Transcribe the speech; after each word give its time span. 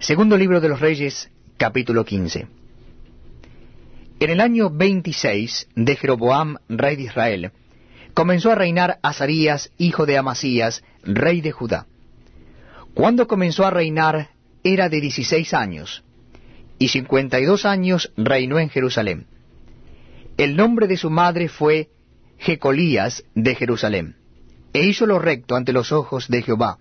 Segundo 0.00 0.38
libro 0.38 0.62
de 0.62 0.68
los 0.70 0.80
Reyes, 0.80 1.30
capítulo 1.58 2.06
15. 2.06 2.46
En 4.20 4.30
el 4.30 4.40
año 4.40 4.70
26 4.70 5.68
de 5.76 5.94
Jeroboam, 5.94 6.56
rey 6.70 6.96
de 6.96 7.02
Israel, 7.02 7.52
comenzó 8.14 8.50
a 8.50 8.54
reinar 8.54 8.98
Azarías, 9.02 9.70
hijo 9.76 10.06
de 10.06 10.16
Amasías, 10.16 10.82
rey 11.02 11.42
de 11.42 11.52
Judá. 11.52 11.86
Cuando 12.94 13.28
comenzó 13.28 13.66
a 13.66 13.70
reinar 13.70 14.30
era 14.64 14.88
de 14.88 15.02
dieciséis 15.02 15.52
años, 15.52 16.02
y 16.78 16.88
cincuenta 16.88 17.38
y 17.38 17.44
dos 17.44 17.66
años 17.66 18.10
reinó 18.16 18.58
en 18.58 18.70
Jerusalén. 18.70 19.26
El 20.38 20.56
nombre 20.56 20.86
de 20.86 20.96
su 20.96 21.10
madre 21.10 21.48
fue 21.48 21.90
Jecolías 22.38 23.22
de 23.34 23.54
Jerusalén, 23.54 24.16
e 24.72 24.82
hizo 24.82 25.04
lo 25.04 25.18
recto 25.18 25.56
ante 25.56 25.74
los 25.74 25.92
ojos 25.92 26.28
de 26.28 26.40
Jehová, 26.40 26.78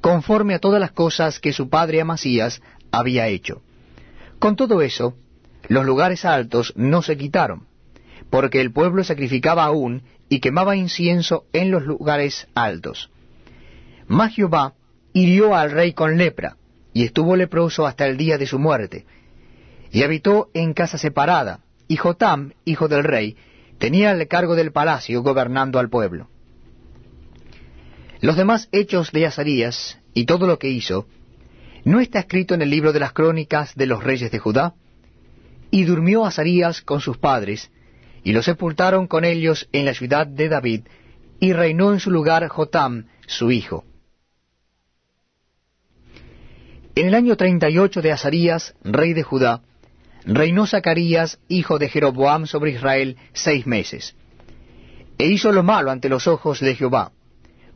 conforme 0.00 0.54
a 0.54 0.58
todas 0.58 0.80
las 0.80 0.92
cosas 0.92 1.40
que 1.40 1.52
su 1.52 1.68
padre 1.68 2.00
Amasías 2.00 2.62
había 2.90 3.28
hecho. 3.28 3.62
Con 4.38 4.56
todo 4.56 4.82
eso, 4.82 5.14
los 5.68 5.84
lugares 5.84 6.24
altos 6.24 6.72
no 6.76 7.02
se 7.02 7.16
quitaron, 7.16 7.66
porque 8.30 8.60
el 8.60 8.72
pueblo 8.72 9.04
sacrificaba 9.04 9.64
aún 9.64 10.02
y 10.28 10.40
quemaba 10.40 10.76
incienso 10.76 11.44
en 11.52 11.70
los 11.70 11.84
lugares 11.84 12.48
altos. 12.54 13.10
Mas 14.06 14.34
Jehová 14.34 14.74
hirió 15.12 15.54
al 15.54 15.70
rey 15.70 15.92
con 15.92 16.16
lepra, 16.16 16.56
y 16.92 17.04
estuvo 17.04 17.36
leproso 17.36 17.86
hasta 17.86 18.06
el 18.06 18.16
día 18.16 18.38
de 18.38 18.46
su 18.46 18.58
muerte, 18.58 19.06
y 19.92 20.02
habitó 20.02 20.50
en 20.54 20.72
casa 20.72 20.98
separada, 20.98 21.60
y 21.88 21.96
Jotam, 21.96 22.52
hijo 22.64 22.88
del 22.88 23.04
rey, 23.04 23.36
tenía 23.78 24.12
el 24.12 24.26
cargo 24.28 24.54
del 24.54 24.72
palacio 24.72 25.22
gobernando 25.22 25.78
al 25.78 25.90
pueblo. 25.90 26.28
Los 28.20 28.36
demás 28.36 28.68
hechos 28.72 29.12
de 29.12 29.26
Azarías 29.26 29.98
y 30.12 30.26
todo 30.26 30.46
lo 30.46 30.58
que 30.58 30.68
hizo, 30.68 31.06
¿no 31.84 32.00
está 32.00 32.20
escrito 32.20 32.54
en 32.54 32.60
el 32.60 32.68
libro 32.68 32.92
de 32.92 33.00
las 33.00 33.12
crónicas 33.12 33.74
de 33.74 33.86
los 33.86 34.04
reyes 34.04 34.30
de 34.30 34.38
Judá? 34.38 34.74
Y 35.70 35.84
durmió 35.84 36.26
Azarías 36.26 36.82
con 36.82 37.00
sus 37.00 37.16
padres, 37.16 37.70
y 38.22 38.32
lo 38.32 38.42
sepultaron 38.42 39.06
con 39.06 39.24
ellos 39.24 39.68
en 39.72 39.86
la 39.86 39.94
ciudad 39.94 40.26
de 40.26 40.48
David, 40.50 40.82
y 41.40 41.54
reinó 41.54 41.92
en 41.92 42.00
su 42.00 42.10
lugar 42.10 42.46
Jotam, 42.48 43.06
su 43.26 43.50
hijo. 43.50 43.84
En 46.94 47.06
el 47.06 47.14
año 47.14 47.36
treinta 47.36 47.70
y 47.70 47.78
ocho 47.78 48.02
de 48.02 48.12
Azarías, 48.12 48.74
rey 48.82 49.14
de 49.14 49.22
Judá, 49.22 49.62
reinó 50.26 50.66
Zacarías, 50.66 51.38
hijo 51.48 51.78
de 51.78 51.88
Jeroboam, 51.88 52.46
sobre 52.46 52.72
Israel 52.72 53.16
seis 53.32 53.66
meses. 53.66 54.14
E 55.16 55.26
hizo 55.28 55.52
lo 55.52 55.62
malo 55.62 55.90
ante 55.90 56.10
los 56.10 56.26
ojos 56.26 56.60
de 56.60 56.74
Jehová, 56.74 57.12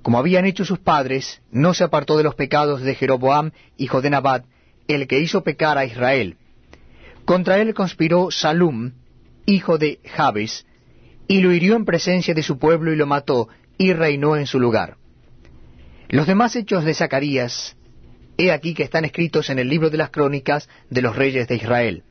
como 0.05 0.19
habían 0.19 0.45
hecho 0.45 0.67
sus 0.67 0.79
padres, 0.79 1.41
no 1.51 1.73
se 1.73 1.83
apartó 1.83 2.19
de 2.19 2.25
los 2.25 2.35
pecados 2.35 2.83
de 2.83 2.95
Jeroboam, 2.95 3.53
hijo 3.79 4.03
de 4.03 4.11
Nabat, 4.11 4.45
el 4.87 5.07
que 5.07 5.19
hizo 5.19 5.43
pecar 5.43 5.79
a 5.79 5.87
Israel. 5.87 6.37
Contra 7.25 7.57
él 7.57 7.73
conspiró 7.73 8.31
Salum, 8.31 8.93
hijo 9.47 9.79
de 9.79 10.01
Jabes, 10.05 10.67
y 11.27 11.41
lo 11.41 11.55
hirió 11.55 11.75
en 11.75 11.87
presencia 11.87 12.35
de 12.35 12.43
su 12.43 12.59
pueblo 12.59 12.93
y 12.93 12.97
lo 12.97 13.07
mató, 13.07 13.49
y 13.79 13.95
reinó 13.95 14.37
en 14.37 14.47
su 14.47 14.61
lugar. 14.61 14.99
Los 16.11 16.27
demás 16.27 16.55
hechos 16.55 16.85
de 16.85 16.93
Zacarías, 16.93 17.75
he 18.37 18.53
aquí 18.53 18.75
que 18.75 18.83
están 18.83 19.07
escritos 19.07 19.49
en 19.49 19.59
el 19.59 19.71
libro 19.71 19.89
de 19.89 19.97
las 19.97 20.11
crónicas 20.11 20.69
de 20.91 21.01
los 21.01 21.17
reyes 21.17 21.49
de 21.49 21.57
Israel. 21.57 22.03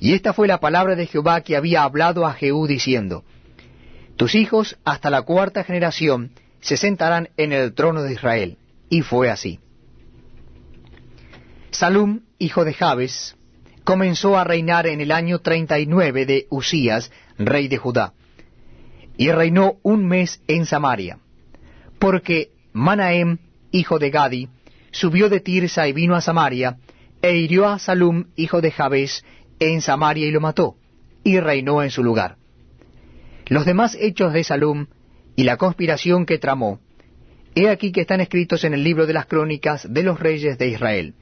Y 0.00 0.12
esta 0.12 0.34
fue 0.34 0.46
la 0.46 0.60
palabra 0.60 0.96
de 0.96 1.06
Jehová 1.06 1.40
que 1.40 1.56
había 1.56 1.82
hablado 1.82 2.26
a 2.26 2.34
Jehú 2.34 2.66
diciendo, 2.66 3.24
Tus 4.16 4.34
hijos 4.34 4.76
hasta 4.84 5.08
la 5.08 5.22
cuarta 5.22 5.64
generación 5.64 6.32
se 6.60 6.76
sentarán 6.76 7.30
en 7.36 7.52
el 7.52 7.74
trono 7.74 8.02
de 8.02 8.12
Israel. 8.12 8.58
Y 8.90 9.02
fue 9.02 9.30
así. 9.30 9.60
Salum, 11.70 12.22
hijo 12.38 12.64
de 12.64 12.72
Jabes, 12.72 13.36
comenzó 13.84 14.38
a 14.38 14.44
reinar 14.44 14.86
en 14.86 15.00
el 15.00 15.12
año 15.12 15.38
treinta 15.38 15.78
y 15.78 15.86
nueve 15.86 16.26
de 16.26 16.46
Usías, 16.50 17.10
rey 17.38 17.68
de 17.68 17.76
Judá, 17.76 18.14
y 19.16 19.30
reinó 19.30 19.76
un 19.82 20.06
mes 20.06 20.42
en 20.46 20.66
Samaria, 20.66 21.18
porque 21.98 22.50
Manahem, 22.72 23.38
hijo 23.70 23.98
de 23.98 24.10
Gadi, 24.10 24.48
subió 24.90 25.28
de 25.28 25.40
Tirsa 25.40 25.88
y 25.88 25.92
vino 25.92 26.16
a 26.16 26.20
Samaria, 26.20 26.78
e 27.22 27.36
hirió 27.36 27.66
a 27.66 27.78
Salum, 27.78 28.26
hijo 28.36 28.60
de 28.60 28.70
Jabes, 28.70 29.24
en 29.58 29.80
Samaria 29.80 30.26
y 30.26 30.30
lo 30.30 30.40
mató, 30.40 30.76
y 31.24 31.40
reinó 31.40 31.82
en 31.82 31.90
su 31.90 32.02
lugar. 32.02 32.36
Los 33.46 33.64
demás 33.64 33.96
hechos 33.98 34.32
de 34.32 34.44
Salum 34.44 34.86
y 35.38 35.44
la 35.44 35.56
conspiración 35.56 36.26
que 36.26 36.38
tramó, 36.38 36.80
he 37.54 37.68
aquí 37.68 37.92
que 37.92 38.00
están 38.00 38.20
escritos 38.20 38.64
en 38.64 38.74
el 38.74 38.82
libro 38.82 39.06
de 39.06 39.12
las 39.12 39.26
crónicas 39.26 39.86
de 39.88 40.02
los 40.02 40.18
reyes 40.18 40.58
de 40.58 40.66
Israel. 40.66 41.14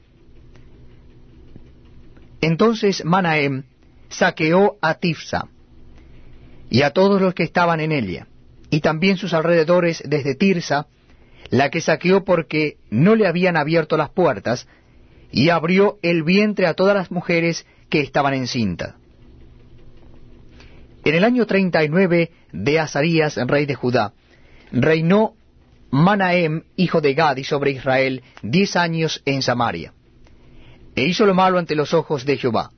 Entonces 2.41 3.05
Manahem 3.05 3.65
saqueó 4.09 4.77
a 4.81 4.95
Tifsa 4.95 5.49
y 6.67 6.81
a 6.81 6.93
todos 6.93 7.21
los 7.21 7.35
que 7.35 7.43
estaban 7.43 7.79
en 7.79 7.91
ella, 7.91 8.25
y 8.71 8.79
también 8.79 9.17
sus 9.17 9.35
alrededores 9.35 10.01
desde 10.03 10.33
Tirsa, 10.33 10.87
la 11.51 11.69
que 11.69 11.79
saqueó 11.79 12.23
porque 12.25 12.77
no 12.89 13.15
le 13.15 13.27
habían 13.27 13.55
abierto 13.55 13.97
las 13.97 14.09
puertas, 14.09 14.67
y 15.31 15.49
abrió 15.49 15.99
el 16.01 16.23
vientre 16.23 16.65
a 16.65 16.73
todas 16.73 16.95
las 16.95 17.11
mujeres 17.11 17.67
que 17.87 17.99
estaban 17.99 18.33
encintas. 18.33 18.95
En 21.07 21.15
el 21.15 21.23
año 21.23 21.45
treinta 21.45 21.85
y 21.85 21.87
nueve 21.87 22.31
de 22.51 22.79
Azarías, 22.81 23.37
rey 23.47 23.65
de 23.65 23.75
Judá, 23.75 24.11
reinó 24.73 25.35
Manahem, 25.89 26.63
hijo 26.75 26.99
de 26.99 27.13
Gadi, 27.13 27.45
sobre 27.45 27.71
Israel, 27.71 28.23
diez 28.41 28.75
años 28.75 29.21
en 29.23 29.41
Samaria. 29.41 29.93
E 30.97 31.05
hizo 31.05 31.25
lo 31.25 31.33
malo 31.33 31.59
ante 31.59 31.75
los 31.75 31.93
ojos 31.93 32.25
de 32.25 32.35
Jehová. 32.35 32.71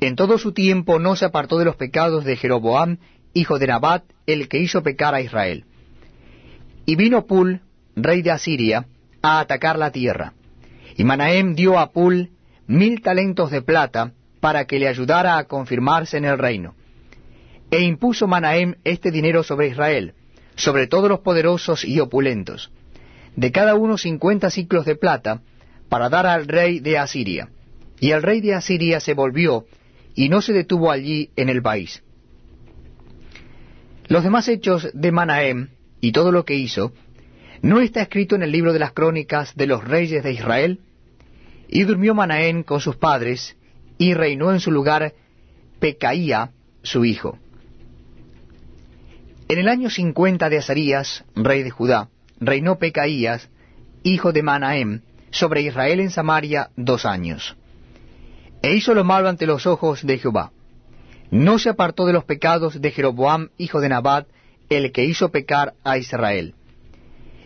En 0.00 0.16
todo 0.16 0.38
su 0.38 0.52
tiempo 0.52 0.98
no 0.98 1.16
se 1.16 1.26
apartó 1.26 1.58
de 1.58 1.66
los 1.66 1.76
pecados 1.76 2.24
de 2.24 2.36
Jeroboam, 2.36 2.96
hijo 3.34 3.58
de 3.58 3.66
Nabat, 3.66 4.04
el 4.24 4.48
que 4.48 4.60
hizo 4.60 4.82
pecar 4.82 5.14
a 5.14 5.20
Israel. 5.20 5.66
Y 6.86 6.96
vino 6.96 7.26
Pul, 7.26 7.60
rey 7.94 8.22
de 8.22 8.30
Asiria, 8.30 8.86
a 9.20 9.40
atacar 9.40 9.78
la 9.78 9.90
tierra. 9.90 10.32
Y 10.96 11.04
Manahem 11.04 11.54
dio 11.54 11.78
a 11.78 11.92
Pul 11.92 12.30
mil 12.66 13.02
talentos 13.02 13.50
de 13.50 13.60
plata 13.60 14.12
para 14.40 14.64
que 14.64 14.78
le 14.78 14.88
ayudara 14.88 15.36
a 15.36 15.44
confirmarse 15.44 16.16
en 16.16 16.24
el 16.24 16.38
reino. 16.38 16.74
E 17.70 17.80
impuso 17.80 18.26
Manahem 18.26 18.76
este 18.84 19.10
dinero 19.10 19.42
sobre 19.42 19.68
Israel, 19.68 20.14
sobre 20.56 20.86
todos 20.86 21.08
los 21.08 21.20
poderosos 21.20 21.84
y 21.84 21.98
opulentos, 22.00 22.70
de 23.36 23.50
cada 23.52 23.74
uno 23.74 23.98
cincuenta 23.98 24.50
ciclos 24.50 24.84
de 24.84 24.96
plata, 24.96 25.42
para 25.88 26.08
dar 26.08 26.26
al 26.26 26.46
rey 26.46 26.80
de 26.80 26.98
Asiria. 26.98 27.48
Y 28.00 28.10
el 28.10 28.22
rey 28.22 28.40
de 28.40 28.54
Asiria 28.54 29.00
se 29.00 29.14
volvió, 29.14 29.66
y 30.14 30.28
no 30.28 30.42
se 30.42 30.52
detuvo 30.52 30.90
allí 30.90 31.30
en 31.36 31.48
el 31.48 31.62
país. 31.62 32.02
Los 34.06 34.22
demás 34.22 34.48
hechos 34.48 34.88
de 34.92 35.12
Manahem, 35.12 35.70
y 36.00 36.12
todo 36.12 36.30
lo 36.30 36.44
que 36.44 36.54
hizo, 36.54 36.92
¿no 37.62 37.80
está 37.80 38.02
escrito 38.02 38.36
en 38.36 38.42
el 38.42 38.52
libro 38.52 38.72
de 38.72 38.78
las 38.78 38.92
crónicas 38.92 39.56
de 39.56 39.66
los 39.66 39.82
reyes 39.82 40.22
de 40.22 40.32
Israel? 40.32 40.80
Y 41.68 41.84
durmió 41.84 42.14
Manahem 42.14 42.62
con 42.62 42.80
sus 42.80 42.96
padres, 42.96 43.56
y 43.98 44.14
reinó 44.14 44.52
en 44.52 44.60
su 44.60 44.70
lugar 44.70 45.14
Pecaía, 45.80 46.50
su 46.82 47.04
hijo. 47.04 47.38
En 49.46 49.58
el 49.58 49.68
año 49.68 49.90
cincuenta 49.90 50.48
de 50.48 50.58
Azarías, 50.58 51.22
rey 51.34 51.62
de 51.62 51.70
Judá, 51.70 52.08
reinó 52.40 52.78
Pecaías, 52.78 53.50
hijo 54.02 54.32
de 54.32 54.42
Manahem, 54.42 55.02
sobre 55.30 55.60
Israel 55.60 56.00
en 56.00 56.10
Samaria 56.10 56.70
dos 56.76 57.04
años. 57.04 57.54
E 58.62 58.72
hizo 58.74 58.94
lo 58.94 59.04
malo 59.04 59.28
ante 59.28 59.46
los 59.46 59.66
ojos 59.66 60.02
de 60.06 60.16
Jehová. 60.16 60.52
No 61.30 61.58
se 61.58 61.68
apartó 61.68 62.06
de 62.06 62.14
los 62.14 62.24
pecados 62.24 62.80
de 62.80 62.90
Jeroboam, 62.90 63.50
hijo 63.58 63.80
de 63.80 63.90
Nabat, 63.90 64.28
el 64.70 64.92
que 64.92 65.04
hizo 65.04 65.30
pecar 65.30 65.74
a 65.84 65.98
Israel. 65.98 66.54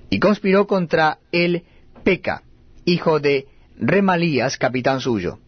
Y 0.08 0.20
conspiró 0.20 0.68
contra 0.68 1.18
él 1.32 1.64
Peca, 2.04 2.42
hijo 2.84 3.18
de 3.18 3.48
Remalías, 3.76 4.56
capitán 4.56 5.00
suyo, 5.00 5.40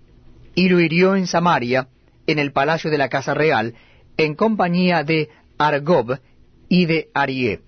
y 0.56 0.68
lo 0.68 0.80
hirió 0.80 1.14
en 1.14 1.28
Samaria, 1.28 1.88
en 2.26 2.40
el 2.40 2.50
palacio 2.50 2.90
de 2.90 2.98
la 2.98 3.08
casa 3.08 3.34
real, 3.34 3.74
en 4.16 4.34
compañía 4.34 5.04
de 5.04 5.28
Argob, 5.58 6.18
y 6.70 6.86
de 6.86 7.10
Arié, 7.12 7.60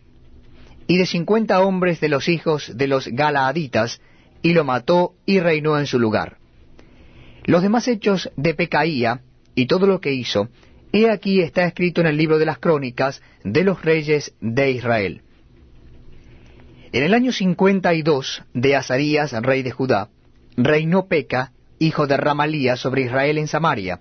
y 0.86 0.96
de 0.96 1.06
cincuenta 1.06 1.60
hombres 1.60 2.00
de 2.00 2.08
los 2.08 2.28
hijos 2.28 2.70
de 2.74 2.86
los 2.86 3.08
Galaaditas, 3.08 4.00
y 4.42 4.54
lo 4.54 4.64
mató 4.64 5.14
y 5.26 5.40
reinó 5.40 5.78
en 5.78 5.86
su 5.86 5.98
lugar. 5.98 6.38
Los 7.44 7.62
demás 7.62 7.88
hechos 7.88 8.30
de 8.36 8.54
Pecaía 8.54 9.20
y 9.56 9.66
todo 9.66 9.86
lo 9.88 10.00
que 10.00 10.12
hizo, 10.12 10.48
he 10.92 11.10
aquí 11.10 11.40
está 11.40 11.64
escrito 11.64 12.00
en 12.00 12.06
el 12.06 12.16
libro 12.16 12.38
de 12.38 12.46
las 12.46 12.58
crónicas 12.58 13.20
de 13.42 13.64
los 13.64 13.82
reyes 13.82 14.34
de 14.40 14.70
Israel. 14.70 15.22
En 16.92 17.02
el 17.02 17.12
año 17.12 17.32
cincuenta 17.32 17.94
y 17.94 18.02
dos 18.02 18.44
de 18.54 18.76
Azarías, 18.76 19.32
rey 19.32 19.62
de 19.62 19.72
Judá, 19.72 20.10
reinó 20.56 21.08
Peca, 21.08 21.52
hijo 21.80 22.06
de 22.06 22.16
Ramalía, 22.16 22.76
sobre 22.76 23.02
Israel 23.02 23.38
en 23.38 23.48
Samaria, 23.48 24.00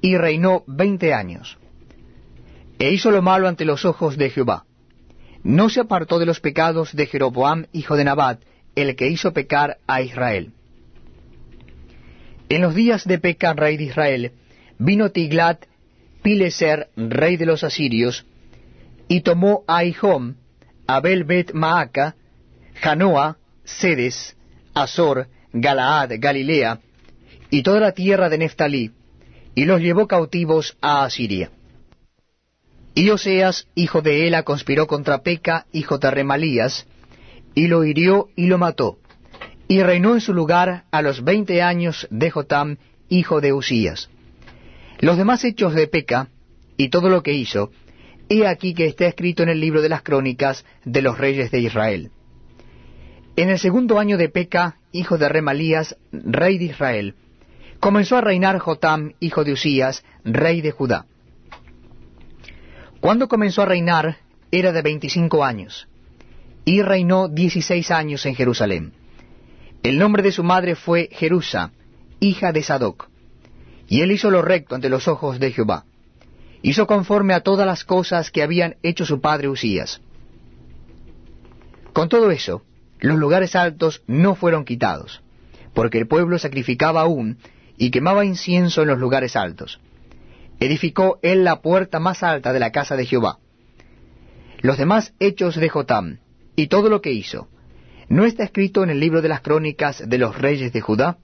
y 0.00 0.16
reinó 0.16 0.64
veinte 0.66 1.12
años 1.12 1.58
e 2.78 2.92
hizo 2.92 3.10
lo 3.10 3.22
malo 3.22 3.48
ante 3.48 3.64
los 3.64 3.84
ojos 3.84 4.16
de 4.16 4.30
Jehová. 4.30 4.64
No 5.42 5.68
se 5.68 5.80
apartó 5.80 6.18
de 6.18 6.26
los 6.26 6.40
pecados 6.40 6.94
de 6.94 7.06
Jeroboam, 7.06 7.66
hijo 7.72 7.96
de 7.96 8.04
Nabat, 8.04 8.40
el 8.74 8.96
que 8.96 9.08
hizo 9.08 9.32
pecar 9.32 9.78
a 9.86 10.00
Israel. 10.02 10.52
En 12.48 12.62
los 12.62 12.74
días 12.74 13.06
de 13.06 13.18
Peca, 13.18 13.52
rey 13.52 13.76
de 13.76 13.84
Israel, 13.84 14.32
vino 14.78 15.10
Tiglat 15.10 15.64
Pileser, 16.22 16.88
rey 16.96 17.36
de 17.36 17.44
los 17.44 17.64
asirios, 17.64 18.24
y 19.08 19.20
tomó 19.20 19.62
a 19.66 19.84
Ihom, 19.84 20.36
Abel 20.86 21.24
Bet 21.24 21.52
Maaca, 21.52 22.16
Janoa, 22.76 23.36
Sedes, 23.64 24.34
Azor, 24.72 25.28
Galaad, 25.52 26.12
Galilea, 26.18 26.80
y 27.50 27.62
toda 27.62 27.80
la 27.80 27.92
tierra 27.92 28.30
de 28.30 28.38
Neftalí, 28.38 28.90
y 29.54 29.66
los 29.66 29.82
llevó 29.82 30.06
cautivos 30.06 30.78
a 30.80 31.04
Asiria. 31.04 31.50
Y 32.94 33.10
Oseas, 33.10 33.66
hijo 33.74 34.02
de 34.02 34.26
Ela, 34.28 34.44
conspiró 34.44 34.86
contra 34.86 35.22
Peca, 35.22 35.66
hijo 35.72 35.98
de 35.98 36.10
Remalías, 36.10 36.86
y 37.54 37.66
lo 37.66 37.84
hirió 37.84 38.28
y 38.36 38.46
lo 38.46 38.56
mató, 38.58 38.98
y 39.66 39.82
reinó 39.82 40.14
en 40.14 40.20
su 40.20 40.32
lugar 40.32 40.84
a 40.92 41.02
los 41.02 41.24
veinte 41.24 41.60
años 41.60 42.06
de 42.10 42.30
Jotam, 42.30 42.76
hijo 43.08 43.40
de 43.40 43.52
Usías. 43.52 44.10
Los 45.00 45.16
demás 45.16 45.44
hechos 45.44 45.74
de 45.74 45.88
Peca, 45.88 46.28
y 46.76 46.88
todo 46.88 47.08
lo 47.08 47.22
que 47.22 47.32
hizo, 47.32 47.72
he 48.28 48.46
aquí 48.46 48.74
que 48.74 48.86
está 48.86 49.06
escrito 49.06 49.42
en 49.42 49.48
el 49.48 49.60
libro 49.60 49.82
de 49.82 49.88
las 49.88 50.02
crónicas 50.02 50.64
de 50.84 51.02
los 51.02 51.18
reyes 51.18 51.50
de 51.50 51.60
Israel. 51.60 52.10
En 53.36 53.50
el 53.50 53.58
segundo 53.58 53.98
año 53.98 54.16
de 54.16 54.28
Peca, 54.28 54.76
hijo 54.92 55.18
de 55.18 55.28
Remalías, 55.28 55.96
rey 56.12 56.58
de 56.58 56.66
Israel, 56.66 57.14
comenzó 57.80 58.16
a 58.16 58.20
reinar 58.20 58.60
Jotam, 58.60 59.14
hijo 59.18 59.42
de 59.42 59.52
Usías, 59.52 60.04
rey 60.24 60.60
de 60.60 60.70
Judá. 60.70 61.06
Cuando 63.04 63.28
comenzó 63.28 63.60
a 63.60 63.66
reinar, 63.66 64.16
era 64.50 64.72
de 64.72 64.80
veinticinco 64.80 65.44
años, 65.44 65.88
y 66.64 66.80
reinó 66.80 67.28
dieciséis 67.28 67.90
años 67.90 68.24
en 68.24 68.34
Jerusalén. 68.34 68.94
El 69.82 69.98
nombre 69.98 70.22
de 70.22 70.32
su 70.32 70.42
madre 70.42 70.74
fue 70.74 71.10
Jerusa, 71.12 71.72
hija 72.18 72.50
de 72.50 72.62
Sadoc. 72.62 73.10
Y 73.88 74.00
él 74.00 74.10
hizo 74.10 74.30
lo 74.30 74.40
recto 74.40 74.74
ante 74.74 74.88
los 74.88 75.06
ojos 75.06 75.38
de 75.38 75.52
Jehová. 75.52 75.84
Hizo 76.62 76.86
conforme 76.86 77.34
a 77.34 77.40
todas 77.40 77.66
las 77.66 77.84
cosas 77.84 78.30
que 78.30 78.42
habían 78.42 78.76
hecho 78.82 79.04
su 79.04 79.20
padre 79.20 79.50
Usías. 79.50 80.00
Con 81.92 82.08
todo 82.08 82.30
eso, 82.30 82.62
los 83.00 83.18
lugares 83.18 83.54
altos 83.54 84.02
no 84.06 84.34
fueron 84.34 84.64
quitados, 84.64 85.20
porque 85.74 85.98
el 85.98 86.06
pueblo 86.06 86.38
sacrificaba 86.38 87.02
aún 87.02 87.36
y 87.76 87.90
quemaba 87.90 88.24
incienso 88.24 88.80
en 88.80 88.88
los 88.88 88.98
lugares 88.98 89.36
altos. 89.36 89.78
Edificó 90.60 91.18
él 91.22 91.44
la 91.44 91.60
puerta 91.60 92.00
más 92.00 92.22
alta 92.22 92.52
de 92.52 92.60
la 92.60 92.72
casa 92.72 92.96
de 92.96 93.06
Jehová. 93.06 93.38
Los 94.60 94.78
demás 94.78 95.12
hechos 95.18 95.56
de 95.56 95.68
Jotam, 95.68 96.18
y 96.56 96.68
todo 96.68 96.88
lo 96.88 97.00
que 97.00 97.12
hizo, 97.12 97.48
¿no 98.08 98.24
está 98.24 98.44
escrito 98.44 98.82
en 98.82 98.90
el 98.90 99.00
libro 99.00 99.22
de 99.22 99.28
las 99.28 99.40
crónicas 99.40 100.08
de 100.08 100.18
los 100.18 100.38
reyes 100.38 100.72
de 100.72 100.80
Judá? 100.80 101.18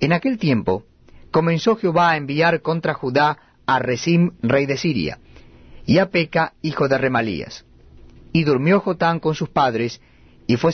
En 0.00 0.12
aquel 0.12 0.38
tiempo 0.38 0.84
comenzó 1.30 1.76
Jehová 1.76 2.10
a 2.10 2.16
enviar 2.16 2.62
contra 2.62 2.94
Judá 2.94 3.38
a 3.66 3.78
Rezim, 3.78 4.32
rey 4.42 4.66
de 4.66 4.76
Siria, 4.76 5.18
y 5.86 5.98
a 5.98 6.10
Peca, 6.10 6.54
hijo 6.62 6.88
de 6.88 6.98
Remalías. 6.98 7.64
Y 8.32 8.44
durmió 8.44 8.80
Jotán 8.80 9.20
con 9.20 9.34
sus 9.34 9.48
padres, 9.48 10.00